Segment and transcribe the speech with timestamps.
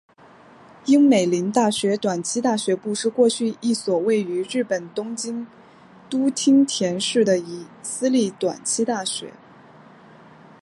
[0.87, 5.45] 樱美林大学短期大学部是过去一所位于日本东京
[6.09, 7.39] 都町田市的
[7.83, 9.31] 私立短期大学。